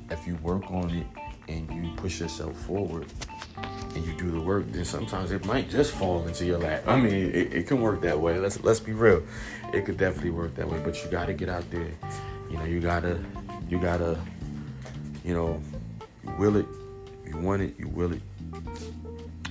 if 0.10 0.26
you 0.26 0.36
work 0.38 0.72
on 0.72 0.90
it 0.90 1.08
and 1.48 1.70
you 1.72 1.92
push 1.96 2.20
yourself 2.20 2.56
forward 2.62 3.06
and 3.96 4.06
you 4.06 4.14
do 4.14 4.32
the 4.32 4.40
work, 4.40 4.72
then 4.72 4.86
sometimes 4.86 5.32
it 5.32 5.46
might 5.46 5.70
just 5.70 5.92
fall 5.92 6.28
into 6.28 6.46
your 6.46 6.60
lap. 6.60 6.84
I 6.88 7.00
mean, 7.00 7.14
it, 7.14 7.54
it 7.54 7.68
can 7.68 7.82
work 7.82 8.02
that 8.02 8.20
way. 8.20 8.38
Let's 8.40 8.64
let's 8.64 8.80
be 8.80 8.94
real. 8.94 9.24
It 9.74 9.86
could 9.86 9.98
definitely 9.98 10.32
work 10.32 10.56
that 10.56 10.68
way, 10.68 10.80
but 10.84 11.04
you 11.04 11.10
gotta 11.10 11.34
get 11.34 11.50
out 11.50 11.70
there. 11.72 11.92
You 12.50 12.58
know, 12.58 12.66
you 12.66 12.80
gotta 12.80 13.20
you 13.70 13.80
gotta, 13.80 14.18
you 15.24 15.34
know, 15.34 15.62
you 16.24 16.32
will 16.38 16.58
it, 16.58 16.66
you 17.26 17.38
want 17.38 17.62
it, 17.62 17.76
you 17.78 17.88
will 17.88 18.14
it. 18.14 18.22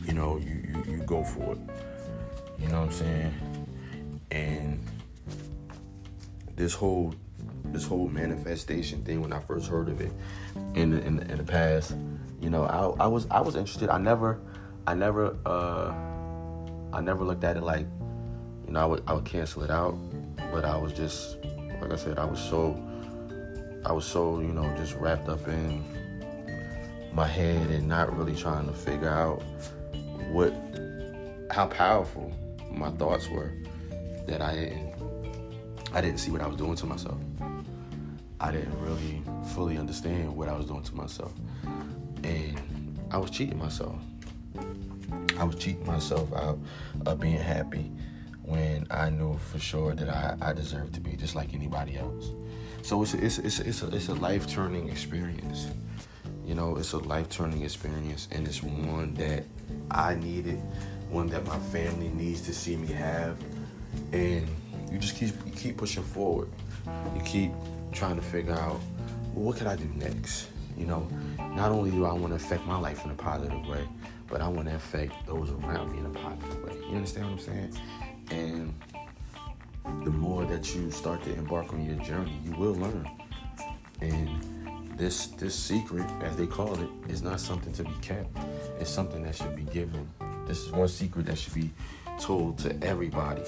You 0.04 0.14
know, 0.14 0.38
you, 0.38 0.62
you, 0.68 0.92
you 0.92 0.98
go 1.04 1.22
for 1.22 1.52
it. 1.52 1.58
You 2.58 2.68
know 2.68 2.80
what 2.80 2.88
I'm 2.88 2.92
saying? 2.92 3.34
And 4.30 4.84
this 6.56 6.74
whole 6.74 7.14
this 7.72 7.86
whole 7.86 8.08
manifestation 8.08 9.02
thing 9.04 9.20
when 9.20 9.32
I 9.32 9.40
first 9.40 9.68
heard 9.68 9.88
of 9.88 10.00
it 10.00 10.12
in 10.74 10.90
the, 10.90 11.04
in 11.04 11.16
the, 11.16 11.30
in 11.30 11.38
the 11.38 11.44
past, 11.44 11.94
you 12.40 12.50
know, 12.50 12.64
I, 12.64 13.04
I 13.04 13.06
was 13.06 13.26
I 13.30 13.40
was 13.40 13.56
interested. 13.56 13.88
I 13.88 13.98
never 13.98 14.40
I 14.86 14.94
never 14.94 15.36
uh 15.44 15.92
I 16.92 17.00
never 17.00 17.24
looked 17.24 17.44
at 17.44 17.56
it 17.56 17.62
like, 17.62 17.86
you 18.66 18.72
know, 18.72 18.80
I 18.80 18.86
would 18.86 19.02
I 19.06 19.12
would 19.12 19.24
cancel 19.24 19.62
it 19.62 19.70
out, 19.70 19.96
but 20.52 20.64
I 20.64 20.76
was 20.76 20.92
just 20.92 21.38
like 21.80 21.92
I 21.92 21.96
said, 21.96 22.18
I 22.18 22.24
was 22.24 22.40
so 22.40 22.80
I 23.84 23.92
was 23.92 24.04
so, 24.04 24.40
you 24.40 24.52
know, 24.52 24.72
just 24.76 24.94
wrapped 24.96 25.28
up 25.28 25.46
in 25.48 25.84
my 27.12 27.26
head 27.26 27.70
and 27.70 27.88
not 27.88 28.16
really 28.16 28.36
trying 28.36 28.66
to 28.66 28.72
figure 28.72 29.08
out 29.08 29.42
what 30.30 30.52
how 31.50 31.66
powerful 31.66 32.32
my 32.70 32.90
thoughts 32.92 33.28
were 33.28 33.52
that 34.26 34.40
I 34.40 34.92
I 35.92 36.00
didn't 36.00 36.18
see 36.18 36.30
what 36.30 36.42
I 36.42 36.46
was 36.46 36.56
doing 36.56 36.76
to 36.76 36.86
myself. 36.86 37.18
I 38.40 38.52
didn't 38.52 38.78
really 38.80 39.22
fully 39.54 39.78
understand 39.78 40.34
what 40.36 40.48
I 40.48 40.56
was 40.56 40.66
doing 40.66 40.82
to 40.84 40.94
myself. 40.94 41.32
And 42.22 42.98
I 43.10 43.18
was 43.18 43.30
cheating 43.30 43.58
myself. 43.58 43.96
I 45.38 45.44
was 45.44 45.56
cheating 45.56 45.86
myself 45.86 46.32
out 46.34 46.58
of 47.06 47.20
being 47.20 47.38
happy 47.38 47.90
when 48.42 48.86
I 48.90 49.10
knew 49.10 49.36
for 49.38 49.58
sure 49.58 49.94
that 49.94 50.08
I, 50.08 50.36
I 50.40 50.52
deserved 50.52 50.94
to 50.94 51.00
be 51.00 51.16
just 51.16 51.34
like 51.34 51.52
anybody 51.54 51.96
else. 51.96 52.30
So 52.82 53.02
it's 53.02 53.14
a, 53.14 53.24
it's 53.24 53.38
a, 53.38 53.46
it's 53.46 53.58
a, 53.60 53.68
it's 53.68 53.82
a, 53.82 53.86
it's 53.94 54.08
a 54.08 54.14
life 54.14 54.48
turning 54.48 54.88
experience. 54.88 55.68
You 56.46 56.54
know, 56.54 56.76
it's 56.76 56.92
a 56.92 56.98
life 56.98 57.28
turning 57.28 57.62
experience, 57.62 58.26
and 58.30 58.48
it's 58.48 58.62
one 58.62 59.12
that 59.14 59.44
I 59.90 60.14
needed, 60.14 60.62
one 61.10 61.26
that 61.28 61.46
my 61.46 61.58
family 61.58 62.08
needs 62.08 62.40
to 62.42 62.54
see 62.54 62.74
me 62.76 62.88
have, 62.88 63.36
and 64.12 64.48
you 64.90 64.98
just 64.98 65.16
keep 65.16 65.34
you 65.44 65.52
keep 65.52 65.76
pushing 65.76 66.02
forward. 66.02 66.48
You 67.14 67.20
keep 67.22 67.50
trying 67.92 68.16
to 68.16 68.22
figure 68.22 68.52
out 68.54 68.80
well, 69.34 69.46
what 69.46 69.56
can 69.56 69.66
I 69.66 69.76
do 69.76 69.88
next. 69.96 70.48
You 70.76 70.86
know, 70.86 71.08
not 71.38 71.72
only 71.72 71.90
do 71.90 72.04
I 72.04 72.12
want 72.12 72.28
to 72.28 72.36
affect 72.36 72.64
my 72.64 72.78
life 72.78 73.04
in 73.04 73.10
a 73.10 73.14
positive 73.14 73.66
way, 73.66 73.86
but 74.28 74.40
I 74.40 74.48
want 74.48 74.68
to 74.68 74.74
affect 74.74 75.26
those 75.26 75.50
around 75.50 75.92
me 75.92 75.98
in 75.98 76.06
a 76.06 76.10
positive 76.10 76.62
way. 76.62 76.74
You 76.88 76.96
understand 76.96 77.26
what 77.26 77.32
I'm 77.32 77.38
saying? 77.38 77.78
And 78.30 78.74
the 80.04 80.10
more 80.10 80.44
that 80.44 80.74
you 80.74 80.90
start 80.90 81.22
to 81.24 81.32
embark 81.34 81.72
on 81.72 81.84
your 81.84 81.96
journey, 82.04 82.38
you 82.44 82.52
will 82.52 82.74
learn. 82.74 83.08
And 84.00 84.88
this 84.96 85.28
this 85.28 85.54
secret, 85.54 86.08
as 86.22 86.36
they 86.36 86.46
call 86.46 86.74
it, 86.80 86.88
is 87.08 87.22
not 87.22 87.40
something 87.40 87.72
to 87.72 87.84
be 87.84 87.94
kept. 88.00 88.36
It's 88.78 88.90
something 88.90 89.22
that 89.24 89.34
should 89.34 89.56
be 89.56 89.62
given. 89.62 90.08
This 90.46 90.58
is 90.58 90.72
one 90.72 90.88
secret 90.88 91.26
that 91.26 91.38
should 91.38 91.54
be 91.54 91.70
told 92.18 92.58
to 92.58 92.76
everybody. 92.82 93.42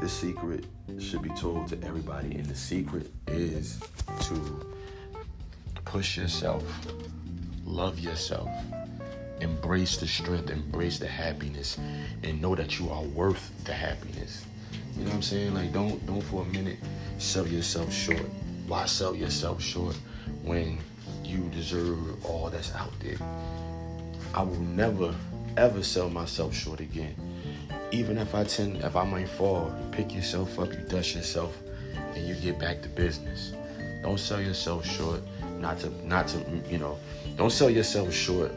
This 0.00 0.12
secret 0.12 0.64
should 0.98 1.22
be 1.22 1.30
told 1.30 1.68
to 1.68 1.82
everybody, 1.82 2.34
and 2.36 2.46
the 2.46 2.54
secret 2.54 3.10
is 3.28 3.80
to 4.20 4.66
push 5.84 6.18
yourself, 6.18 6.62
love 7.64 7.98
yourself, 7.98 8.50
embrace 9.40 9.96
the 9.96 10.06
strength, 10.06 10.50
embrace 10.50 10.98
the 10.98 11.06
happiness, 11.06 11.78
and 12.22 12.40
know 12.40 12.54
that 12.54 12.78
you 12.78 12.90
are 12.90 13.02
worth 13.02 13.50
the 13.64 13.72
happiness. 13.72 14.44
You 14.96 15.04
know 15.04 15.10
what 15.10 15.16
I'm 15.16 15.22
saying? 15.22 15.54
Like 15.54 15.72
don't 15.72 16.04
don't 16.06 16.22
for 16.22 16.42
a 16.42 16.46
minute 16.46 16.78
sell 17.18 17.46
yourself 17.46 17.92
short. 17.92 18.26
Why 18.66 18.84
sell 18.86 19.14
yourself 19.14 19.62
short 19.62 19.98
when 20.42 20.78
you 21.24 21.38
deserve 21.54 22.24
all 22.24 22.50
that's 22.50 22.74
out 22.74 22.92
there? 23.00 23.18
I 24.34 24.42
will 24.42 24.60
never 24.60 25.14
ever 25.56 25.82
sell 25.82 26.10
myself 26.10 26.54
short 26.54 26.80
again. 26.80 27.14
Even 27.96 28.18
if 28.18 28.34
I 28.34 28.44
tend 28.44 28.76
if 28.84 28.94
I 28.94 29.04
might 29.04 29.28
fall, 29.28 29.74
pick 29.90 30.14
yourself 30.14 30.58
up, 30.58 30.72
you 30.72 30.80
dust 30.88 31.14
yourself, 31.14 31.56
and 32.14 32.24
you 32.26 32.34
get 32.34 32.58
back 32.58 32.82
to 32.82 32.88
business. 32.88 33.52
Don't 34.02 34.20
sell 34.20 34.40
yourself 34.40 34.84
short, 34.86 35.20
not 35.58 35.78
to 35.80 35.88
not 36.06 36.28
to 36.28 36.38
you 36.68 36.78
know, 36.78 36.98
don't 37.36 37.50
sell 37.50 37.70
yourself 37.70 38.12
short 38.12 38.52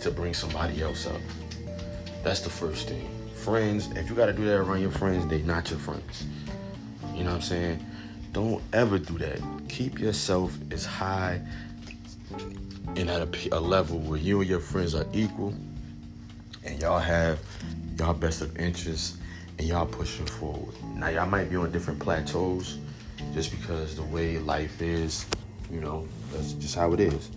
to 0.00 0.10
bring 0.10 0.34
somebody 0.34 0.82
else 0.82 1.06
up. 1.06 1.20
That's 2.22 2.40
the 2.40 2.50
first 2.50 2.88
thing 2.88 3.08
friends, 3.40 3.88
if 3.96 4.10
you 4.10 4.14
got 4.14 4.26
to 4.26 4.32
do 4.32 4.44
that 4.44 4.58
around 4.58 4.82
your 4.82 4.90
friends, 4.90 5.26
they 5.26 5.40
not 5.42 5.70
your 5.70 5.78
friends. 5.78 6.26
You 7.14 7.24
know 7.24 7.30
what 7.30 7.36
I'm 7.36 7.42
saying? 7.42 7.86
Don't 8.32 8.62
ever 8.72 8.98
do 8.98 9.18
that. 9.18 9.40
Keep 9.68 9.98
yourself 9.98 10.56
as 10.70 10.84
high 10.84 11.40
and 12.96 13.10
at 13.10 13.22
a, 13.22 13.56
a 13.56 13.60
level 13.60 13.98
where 13.98 14.18
you 14.18 14.40
and 14.40 14.48
your 14.48 14.60
friends 14.60 14.94
are 14.94 15.06
equal 15.12 15.54
and 16.64 16.80
y'all 16.80 16.98
have 16.98 17.38
y'all 17.98 18.14
best 18.14 18.42
of 18.42 18.56
interests 18.58 19.18
and 19.58 19.66
y'all 19.66 19.86
pushing 19.86 20.26
forward. 20.26 20.74
Now 20.94 21.08
y'all 21.08 21.26
might 21.26 21.50
be 21.50 21.56
on 21.56 21.70
different 21.70 21.98
plateaus 22.00 22.78
just 23.34 23.50
because 23.50 23.96
the 23.96 24.02
way 24.02 24.38
life 24.38 24.80
is, 24.80 25.26
you 25.70 25.80
know, 25.80 26.06
that's 26.32 26.52
just 26.54 26.74
how 26.74 26.92
it 26.92 27.00
is. 27.00 27.30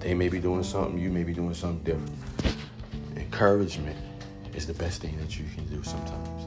They 0.00 0.14
may 0.14 0.28
be 0.28 0.38
doing 0.38 0.62
something, 0.62 0.98
you 0.98 1.10
may 1.10 1.24
be 1.24 1.32
doing 1.32 1.54
something 1.54 1.82
different. 1.84 2.12
Encouragement 3.16 3.96
is 4.54 4.66
the 4.66 4.74
best 4.74 5.00
thing 5.00 5.16
that 5.18 5.38
you 5.38 5.46
can 5.54 5.66
do 5.66 5.82
sometimes. 5.82 6.46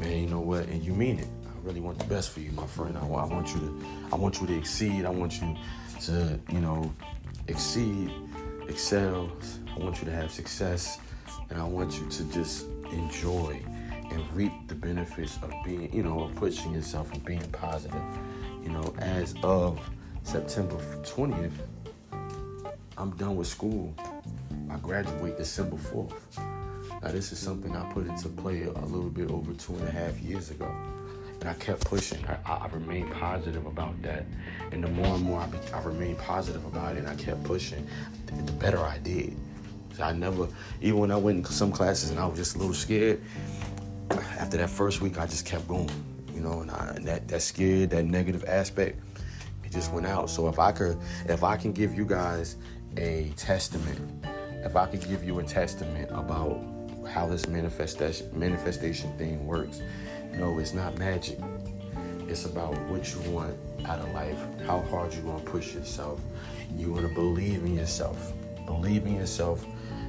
Man, 0.00 0.18
you 0.18 0.26
know 0.26 0.40
what? 0.40 0.66
And 0.68 0.82
you 0.82 0.92
mean 0.92 1.18
it. 1.18 1.28
I 1.46 1.66
really 1.66 1.80
want 1.80 1.98
the 1.98 2.06
best 2.06 2.30
for 2.30 2.40
you, 2.40 2.50
my 2.52 2.66
friend. 2.66 2.96
I, 2.96 3.02
I 3.02 3.24
want 3.26 3.54
you 3.54 3.60
to, 3.60 3.84
I 4.12 4.16
want 4.16 4.40
you 4.40 4.46
to 4.46 4.56
exceed. 4.56 5.04
I 5.04 5.10
want 5.10 5.40
you 5.40 5.56
to, 6.02 6.38
you 6.50 6.60
know, 6.60 6.92
exceed, 7.48 8.10
excel. 8.68 9.30
I 9.76 9.82
want 9.82 9.98
you 9.98 10.06
to 10.06 10.12
have 10.12 10.30
success, 10.30 10.98
and 11.50 11.60
I 11.60 11.64
want 11.64 12.00
you 12.00 12.08
to 12.08 12.24
just 12.32 12.66
enjoy 12.90 13.60
and 14.10 14.32
reap 14.34 14.52
the 14.68 14.74
benefits 14.74 15.38
of 15.42 15.52
being, 15.64 15.92
you 15.92 16.02
know, 16.02 16.20
of 16.20 16.34
pushing 16.34 16.72
yourself 16.72 17.12
and 17.12 17.22
being 17.24 17.46
positive. 17.52 18.02
You 18.62 18.70
know, 18.70 18.94
as 18.98 19.34
of 19.42 19.78
September 20.22 20.76
20th, 21.02 21.52
I'm 22.96 23.10
done 23.16 23.36
with 23.36 23.48
school. 23.48 23.94
I 24.70 24.76
graduate 24.78 25.36
December 25.36 25.76
4th. 25.76 26.12
Now, 27.02 27.12
this 27.12 27.30
is 27.32 27.38
something 27.38 27.76
I 27.76 27.84
put 27.92 28.06
into 28.06 28.30
play 28.30 28.62
a 28.62 28.70
little 28.70 29.10
bit 29.10 29.30
over 29.30 29.52
two 29.52 29.74
and 29.74 29.88
a 29.88 29.90
half 29.90 30.18
years 30.20 30.50
ago. 30.50 30.74
And 31.40 31.50
I 31.50 31.54
kept 31.54 31.84
pushing. 31.84 32.24
I, 32.26 32.38
I 32.50 32.66
remained 32.68 33.12
positive 33.12 33.66
about 33.66 34.00
that. 34.02 34.24
And 34.72 34.82
the 34.82 34.88
more 34.88 35.14
and 35.14 35.22
more 35.22 35.40
I, 35.40 35.46
be, 35.46 35.58
I 35.74 35.82
remained 35.82 36.18
positive 36.18 36.64
about 36.64 36.96
it 36.96 37.00
and 37.00 37.08
I 37.08 37.14
kept 37.16 37.44
pushing, 37.44 37.86
the 38.26 38.52
better 38.52 38.78
I 38.78 38.96
did. 38.98 39.36
I 40.00 40.12
never, 40.12 40.48
even 40.80 40.98
when 41.00 41.10
I 41.10 41.16
went 41.16 41.38
in 41.38 41.44
some 41.44 41.72
classes 41.72 42.10
and 42.10 42.18
I 42.18 42.26
was 42.26 42.38
just 42.38 42.56
a 42.56 42.58
little 42.58 42.74
scared, 42.74 43.22
after 44.38 44.56
that 44.58 44.70
first 44.70 45.00
week, 45.00 45.18
I 45.18 45.26
just 45.26 45.46
kept 45.46 45.66
going. 45.68 45.90
You 46.34 46.40
know, 46.40 46.60
and, 46.60 46.70
I, 46.70 46.92
and 46.96 47.06
that, 47.06 47.28
that 47.28 47.40
scared, 47.40 47.90
that 47.90 48.04
negative 48.04 48.44
aspect, 48.46 49.00
it 49.64 49.72
just 49.72 49.92
went 49.92 50.06
out. 50.06 50.28
So 50.28 50.48
if 50.48 50.58
I 50.58 50.70
could, 50.70 50.98
if 51.28 51.42
I 51.42 51.56
can 51.56 51.72
give 51.72 51.94
you 51.94 52.04
guys 52.04 52.56
a 52.98 53.32
testament, 53.36 54.26
if 54.64 54.76
I 54.76 54.86
could 54.86 55.06
give 55.08 55.24
you 55.24 55.38
a 55.38 55.42
testament 55.42 56.10
about 56.10 56.62
how 57.08 57.26
this 57.26 57.46
manifestation 57.46 58.28
manifestation 58.38 59.16
thing 59.16 59.46
works, 59.46 59.80
no, 60.32 60.58
it's 60.58 60.74
not 60.74 60.98
magic. 60.98 61.38
It's 62.28 62.44
about 62.44 62.78
what 62.88 63.14
you 63.14 63.30
want 63.30 63.56
out 63.86 64.00
of 64.00 64.12
life, 64.12 64.38
how 64.66 64.80
hard 64.82 65.14
you 65.14 65.22
want 65.22 65.44
to 65.44 65.50
push 65.50 65.72
yourself. 65.74 66.20
You 66.76 66.92
want 66.92 67.08
to 67.08 67.14
believe 67.14 67.64
in 67.64 67.76
yourself. 67.76 68.32
Believe 68.66 69.06
in 69.06 69.16
yourself 69.16 69.64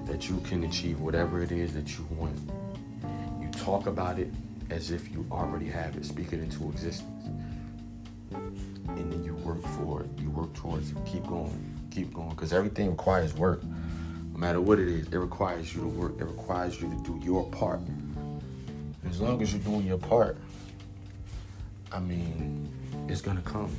that 0.07 0.29
you 0.29 0.39
can 0.41 0.63
achieve 0.63 0.99
whatever 0.99 1.43
it 1.43 1.51
is 1.51 1.73
that 1.73 1.97
you 1.97 2.07
want. 2.11 2.37
You 3.41 3.49
talk 3.59 3.87
about 3.87 4.19
it 4.19 4.31
as 4.69 4.91
if 4.91 5.11
you 5.11 5.25
already 5.31 5.67
have 5.67 5.95
it, 5.95 6.05
speak 6.05 6.33
it 6.33 6.39
into 6.39 6.69
existence. 6.69 7.25
And 8.31 9.11
then 9.11 9.23
you 9.23 9.35
work 9.35 9.61
for 9.77 10.01
it. 10.03 10.09
You 10.17 10.29
work 10.29 10.53
towards 10.53 10.91
it. 10.91 10.97
Keep 11.05 11.27
going. 11.27 11.89
Keep 11.91 12.13
going. 12.13 12.29
Because 12.29 12.53
everything 12.53 12.89
requires 12.89 13.33
work. 13.33 13.61
No 13.63 14.39
matter 14.39 14.61
what 14.61 14.79
it 14.79 14.87
is, 14.87 15.07
it 15.07 15.17
requires 15.17 15.75
you 15.75 15.81
to 15.81 15.87
work. 15.87 16.13
It 16.19 16.25
requires 16.25 16.81
you 16.81 16.89
to 16.89 17.03
do 17.03 17.19
your 17.23 17.45
part. 17.51 17.81
As 19.09 19.21
long 19.21 19.41
as 19.41 19.53
you're 19.53 19.61
doing 19.63 19.85
your 19.85 19.97
part, 19.97 20.37
I 21.91 21.99
mean, 21.99 22.69
it's 23.07 23.21
gonna 23.21 23.41
come. 23.41 23.75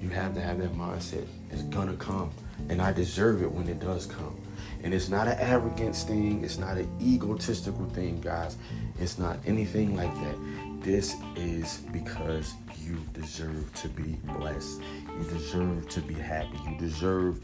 You 0.00 0.08
have 0.10 0.34
to 0.34 0.40
have 0.40 0.58
that 0.58 0.74
mindset. 0.74 1.26
It's 1.50 1.62
gonna 1.62 1.96
come. 1.96 2.30
And 2.68 2.80
I 2.80 2.92
deserve 2.92 3.42
it 3.42 3.50
when 3.50 3.68
it 3.68 3.80
does 3.80 4.06
come. 4.06 4.36
And 4.82 4.94
it's 4.94 5.08
not 5.08 5.28
an 5.28 5.38
arrogance 5.38 6.04
thing, 6.04 6.44
it's 6.44 6.58
not 6.58 6.76
an 6.76 6.88
egotistical 7.00 7.86
thing, 7.90 8.20
guys. 8.20 8.56
It's 8.98 9.18
not 9.18 9.38
anything 9.46 9.96
like 9.96 10.14
that. 10.14 10.36
This 10.80 11.16
is 11.34 11.78
because 11.92 12.54
you 12.80 12.96
deserve 13.12 13.72
to 13.74 13.88
be 13.88 14.18
blessed. 14.24 14.80
You 15.18 15.24
deserve 15.24 15.88
to 15.88 16.00
be 16.00 16.14
happy. 16.14 16.58
You 16.68 16.78
deserve 16.78 17.40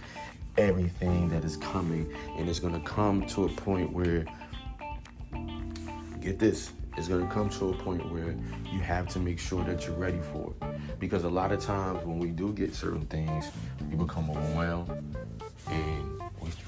everything 0.56 1.28
that 1.30 1.44
is 1.44 1.56
coming. 1.56 2.12
And 2.36 2.48
it's 2.48 2.60
gonna 2.60 2.82
come 2.82 3.26
to 3.28 3.46
a 3.46 3.48
point 3.48 3.92
where 3.92 4.24
get 6.22 6.38
this, 6.38 6.72
it's 6.96 7.08
going 7.08 7.26
to 7.26 7.32
come 7.32 7.50
to 7.50 7.70
a 7.70 7.76
point 7.76 8.10
where 8.12 8.34
you 8.72 8.78
have 8.80 9.08
to 9.08 9.18
make 9.18 9.38
sure 9.38 9.64
that 9.64 9.86
you're 9.86 9.96
ready 9.96 10.20
for 10.32 10.52
it. 10.60 11.00
Because 11.00 11.24
a 11.24 11.28
lot 11.28 11.50
of 11.50 11.60
times 11.60 12.04
when 12.06 12.18
we 12.18 12.28
do 12.28 12.52
get 12.52 12.74
certain 12.74 13.06
things, 13.06 13.50
we 13.90 13.96
become 13.96 14.30
overwhelmed 14.30 14.90
and 15.68 16.01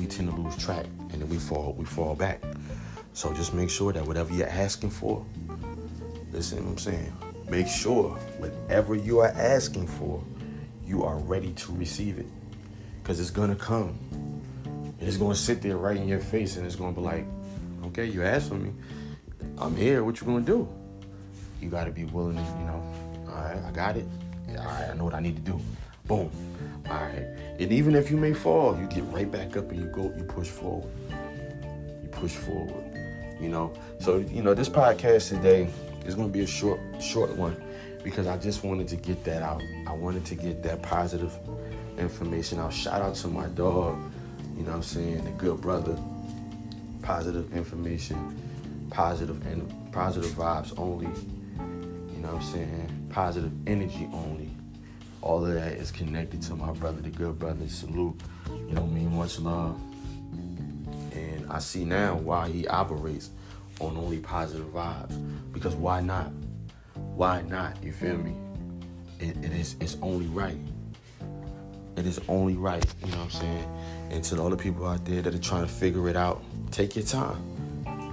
we, 0.04 0.10
tend 0.10 0.30
to 0.30 0.36
lose 0.36 0.56
track 0.56 0.84
and 1.12 1.22
then 1.22 1.28
we 1.28 1.38
fall 1.38 1.74
we 1.78 1.84
fall 1.84 2.14
back. 2.14 2.42
So 3.14 3.32
just 3.32 3.54
make 3.54 3.70
sure 3.70 3.92
that 3.92 4.04
whatever 4.06 4.34
you're 4.34 4.48
asking 4.48 4.90
for, 4.90 5.24
listen 6.32 6.64
what 6.64 6.72
I'm 6.72 6.78
saying, 6.78 7.12
make 7.48 7.68
sure 7.68 8.10
whatever 8.38 8.94
you 8.94 9.20
are 9.20 9.28
asking 9.28 9.86
for, 9.86 10.22
you 10.86 11.04
are 11.04 11.16
ready 11.18 11.52
to 11.52 11.72
receive 11.72 12.18
it. 12.18 12.26
Because 13.02 13.20
it's 13.20 13.30
to 13.50 13.56
come. 13.56 13.98
And 14.64 15.08
it's 15.08 15.16
to 15.34 15.38
sit 15.38 15.62
there 15.62 15.76
right 15.76 15.96
in 15.96 16.08
your 16.08 16.20
face 16.20 16.56
and 16.56 16.66
it's 16.66 16.76
to 16.94 17.00
be 17.00 17.06
like, 17.06 17.24
okay, 17.86 18.06
you 18.06 18.22
asked 18.24 18.48
for 18.48 18.54
me 18.54 18.72
I'm 19.58 19.76
here. 19.76 20.02
What 20.04 20.20
you 20.20 20.26
gonna 20.26 20.40
do? 20.40 20.68
You 21.60 21.70
gotta 21.70 21.90
be 21.90 22.04
willing 22.04 22.36
to, 22.36 22.42
you 22.42 22.66
know, 22.66 22.82
all 23.28 23.34
right, 23.36 23.62
I 23.64 23.70
got 23.70 23.96
it. 23.96 24.06
All 24.50 24.64
right, 24.64 24.90
I 24.90 24.94
know 24.94 25.04
what 25.04 25.14
I 25.14 25.20
need 25.20 25.36
to 25.36 25.52
do. 25.52 25.60
Boom. 26.06 26.30
All 26.88 26.94
right. 26.94 27.26
And 27.58 27.72
even 27.72 27.94
if 27.94 28.10
you 28.10 28.16
may 28.16 28.34
fall, 28.34 28.78
you 28.78 28.86
get 28.86 29.04
right 29.04 29.30
back 29.30 29.56
up 29.56 29.70
and 29.70 29.80
you 29.80 29.86
go, 29.86 30.12
you 30.16 30.24
push 30.24 30.48
forward. 30.48 30.90
You 32.02 32.08
push 32.10 32.32
forward. 32.32 32.84
You 33.40 33.48
know. 33.48 33.72
So, 34.00 34.18
you 34.18 34.42
know, 34.42 34.54
this 34.54 34.68
podcast 34.68 35.28
today 35.28 35.68
is 36.04 36.14
gonna 36.14 36.28
be 36.28 36.42
a 36.42 36.46
short, 36.46 36.80
short 37.00 37.34
one 37.36 37.56
because 38.02 38.26
I 38.26 38.36
just 38.36 38.64
wanted 38.64 38.88
to 38.88 38.96
get 38.96 39.24
that 39.24 39.42
out. 39.42 39.62
I 39.86 39.92
wanted 39.92 40.26
to 40.26 40.34
get 40.34 40.62
that 40.62 40.82
positive 40.82 41.32
information 41.98 42.58
out. 42.58 42.72
Shout 42.72 43.00
out 43.00 43.14
to 43.16 43.28
my 43.28 43.46
dog, 43.48 43.98
you 44.56 44.62
know 44.62 44.70
what 44.70 44.76
I'm 44.76 44.82
saying, 44.82 45.24
the 45.24 45.30
good 45.32 45.60
brother. 45.60 45.98
Positive 47.02 47.54
information 47.54 48.34
positive 48.94 49.44
and 49.46 49.92
positive 49.92 50.30
vibes 50.30 50.72
only. 50.78 51.06
You 51.06 52.22
know 52.22 52.34
what 52.34 52.42
I'm 52.42 52.52
saying? 52.52 53.08
Positive 53.10 53.52
energy 53.66 54.08
only. 54.12 54.53
All 55.24 55.44
of 55.44 55.54
that 55.54 55.72
is 55.72 55.90
connected 55.90 56.42
to 56.42 56.54
my 56.54 56.72
brother, 56.72 57.00
the 57.00 57.10
good 57.10 57.38
brother. 57.38 57.66
Salute. 57.68 58.20
You 58.68 58.74
know, 58.74 58.86
mean 58.86 59.16
much 59.16 59.38
love. 59.40 59.80
And 61.12 61.46
I 61.50 61.58
see 61.58 61.84
now 61.84 62.16
why 62.16 62.48
he 62.48 62.68
operates 62.68 63.30
on 63.80 63.96
only 63.96 64.18
positive 64.18 64.66
vibes. 64.66 65.16
Because 65.52 65.74
why 65.74 66.00
not? 66.00 66.30
Why 66.94 67.42
not? 67.42 67.82
You 67.82 67.92
feel 67.92 68.18
me? 68.18 68.36
It, 69.18 69.36
it 69.44 69.52
is 69.52 69.76
it's 69.80 69.96
only 70.02 70.26
right. 70.26 70.58
It 71.96 72.06
is 72.06 72.20
only 72.28 72.54
right, 72.54 72.84
you 73.04 73.10
know 73.12 73.18
what 73.18 73.34
I'm 73.34 73.40
saying? 73.40 73.78
And 74.10 74.24
to 74.24 74.40
all 74.40 74.50
the 74.50 74.56
people 74.56 74.86
out 74.86 75.04
there 75.04 75.22
that 75.22 75.32
are 75.34 75.38
trying 75.38 75.64
to 75.64 75.72
figure 75.72 76.08
it 76.08 76.16
out, 76.16 76.42
take 76.72 76.96
your 76.96 77.04
time 77.04 77.54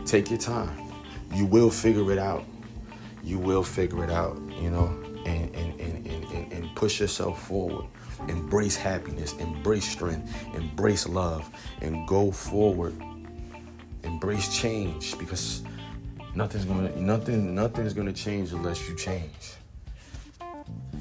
Take 0.06 0.30
your 0.30 0.40
time. 0.40 0.92
You 1.34 1.46
will 1.46 1.70
figure 1.70 2.12
it 2.12 2.18
out. 2.18 2.44
You 3.24 3.38
will 3.38 3.64
figure 3.64 4.04
it 4.04 4.10
out, 4.10 4.36
you 4.60 4.70
know, 4.70 4.88
and, 5.26 5.56
and, 5.56 5.80
and 5.80 5.91
push 6.82 7.00
yourself 7.00 7.48
forward. 7.48 7.86
Embrace 8.28 8.76
happiness, 8.76 9.34
embrace 9.34 9.88
strength, 9.88 10.34
embrace 10.56 11.08
love, 11.08 11.48
and 11.82 12.08
go 12.08 12.32
forward. 12.32 12.96
Embrace 14.02 14.50
change 14.58 15.16
because 15.20 15.62
nothing's 16.34 16.66
gonna 16.66 16.90
nothing 17.00 17.54
nothing's 17.54 17.94
gonna 17.94 18.12
change 18.12 18.52
unless 18.52 18.90
you 18.90 18.96
change. 18.96 19.54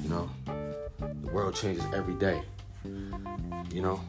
You 0.03 0.09
know, 0.09 0.29
the 0.99 1.31
world 1.31 1.55
changes 1.55 1.83
every 1.95 2.13
day. 2.13 2.43
You 3.71 3.81
know, 3.81 4.01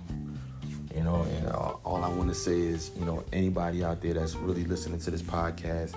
you 0.94 1.02
know, 1.02 1.22
and 1.22 1.46
uh, 1.46 1.76
all 1.86 2.04
I 2.04 2.08
want 2.10 2.28
to 2.28 2.34
say 2.34 2.60
is, 2.60 2.90
you 2.98 3.06
know, 3.06 3.24
anybody 3.32 3.82
out 3.82 4.02
there 4.02 4.12
that's 4.12 4.34
really 4.34 4.64
listening 4.64 5.00
to 5.00 5.10
this 5.10 5.22
podcast, 5.22 5.94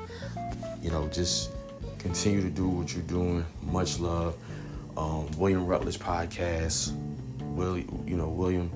you 0.81 0.89
know, 0.89 1.09
just 1.09 1.51
continue 1.99 2.41
to 2.41 2.49
do 2.49 2.69
what 2.69 2.93
you're 2.93 3.03
doing. 3.03 3.45
Much 3.63 3.99
love. 3.99 4.37
Um, 4.97 5.29
William 5.37 5.65
Rutledge 5.65 5.99
podcast. 5.99 6.93
Will 7.55 7.77
you 7.77 8.17
know 8.17 8.27
William 8.27 8.71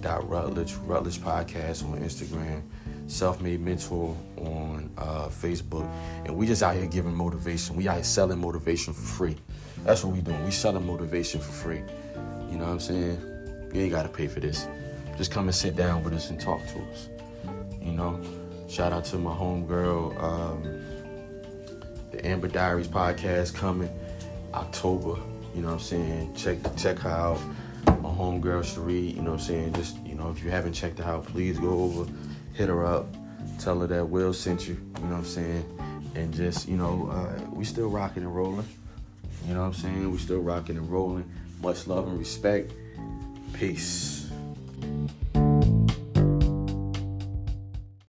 dot 0.00 0.28
Rutledge 0.28 0.74
Rutledge 0.74 1.18
podcast 1.18 1.84
on 1.84 2.00
Instagram. 2.00 2.62
Self-made 3.06 3.60
mentor 3.60 4.16
on 4.38 4.90
uh, 4.96 5.28
Facebook, 5.28 5.86
and 6.24 6.34
we 6.34 6.46
just 6.46 6.62
out 6.62 6.74
here 6.74 6.86
giving 6.86 7.14
motivation. 7.14 7.76
We 7.76 7.86
out 7.86 7.96
here 7.96 8.04
selling 8.04 8.38
motivation 8.38 8.94
for 8.94 9.02
free. 9.02 9.36
That's 9.84 10.02
what 10.02 10.14
we 10.14 10.22
doing. 10.22 10.42
We 10.44 10.50
selling 10.50 10.86
motivation 10.86 11.40
for 11.40 11.52
free. 11.52 11.82
You 12.50 12.56
know 12.56 12.64
what 12.64 12.72
I'm 12.72 12.80
saying? 12.80 13.70
You 13.74 13.82
ain't 13.82 13.90
gotta 13.90 14.08
pay 14.08 14.26
for 14.26 14.40
this 14.40 14.66
just 15.16 15.30
come 15.30 15.46
and 15.46 15.54
sit 15.54 15.76
down 15.76 16.02
with 16.02 16.12
us 16.14 16.30
and 16.30 16.40
talk 16.40 16.60
to 16.68 16.80
us. 16.90 17.08
You 17.80 17.92
know, 17.92 18.20
shout 18.68 18.92
out 18.92 19.04
to 19.06 19.18
my 19.18 19.32
homegirl, 19.32 20.22
um, 20.22 20.62
the 22.10 22.24
Amber 22.26 22.48
Diaries 22.48 22.88
podcast 22.88 23.54
coming 23.54 23.90
October. 24.52 25.16
You 25.54 25.62
know 25.62 25.68
what 25.68 25.74
I'm 25.74 25.80
saying? 25.80 26.34
Check 26.34 26.58
check 26.76 26.98
her 27.00 27.10
out. 27.10 27.40
My 27.86 28.10
homegirl 28.10 28.64
Cherie, 28.64 28.98
you 28.98 29.22
know 29.22 29.32
what 29.32 29.40
I'm 29.40 29.46
saying? 29.46 29.72
Just, 29.74 29.98
you 30.04 30.14
know, 30.14 30.30
if 30.30 30.42
you 30.42 30.50
haven't 30.50 30.72
checked 30.72 30.98
her 30.98 31.04
out, 31.04 31.26
please 31.26 31.58
go 31.58 31.70
over, 31.70 32.10
hit 32.54 32.68
her 32.68 32.84
up, 32.84 33.06
tell 33.58 33.80
her 33.80 33.86
that 33.86 34.04
Will 34.06 34.32
sent 34.32 34.66
you, 34.68 34.74
you 34.74 35.04
know 35.04 35.10
what 35.10 35.18
I'm 35.18 35.24
saying? 35.24 35.80
And 36.14 36.32
just, 36.34 36.68
you 36.68 36.76
know, 36.76 37.08
uh, 37.10 37.40
we 37.52 37.64
still 37.64 37.88
rocking 37.88 38.22
and 38.22 38.34
rolling. 38.34 38.66
You 39.46 39.54
know 39.54 39.60
what 39.60 39.66
I'm 39.66 39.74
saying? 39.74 40.10
We 40.10 40.18
still 40.18 40.40
rocking 40.40 40.76
and 40.76 40.90
rolling. 40.90 41.30
Much 41.62 41.86
love 41.86 42.08
and 42.08 42.18
respect. 42.18 42.72
Peace. 43.52 44.23